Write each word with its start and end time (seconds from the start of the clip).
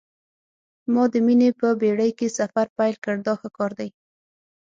ما 0.93 1.03
د 1.13 1.15
مینې 1.25 1.49
په 1.59 1.67
بېړۍ 1.81 2.11
کې 2.19 2.27
سفر 2.37 2.65
پیل 2.77 2.95
کړ 3.03 3.15
دا 3.27 3.33
ښه 3.39 3.49
کار 3.57 3.71
دی. 3.79 3.89